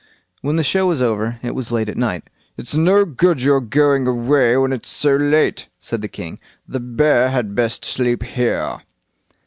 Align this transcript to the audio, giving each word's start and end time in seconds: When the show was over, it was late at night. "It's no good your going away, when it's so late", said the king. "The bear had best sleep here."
When 0.41 0.55
the 0.55 0.63
show 0.63 0.87
was 0.87 0.99
over, 0.99 1.37
it 1.43 1.53
was 1.53 1.71
late 1.71 1.87
at 1.87 1.95
night. 1.95 2.23
"It's 2.57 2.75
no 2.75 3.05
good 3.05 3.39
your 3.43 3.61
going 3.61 4.07
away, 4.07 4.57
when 4.57 4.73
it's 4.73 4.89
so 4.89 5.15
late", 5.15 5.67
said 5.77 6.01
the 6.01 6.07
king. 6.07 6.39
"The 6.67 6.79
bear 6.79 7.29
had 7.29 7.53
best 7.53 7.85
sleep 7.85 8.23
here." 8.23 8.79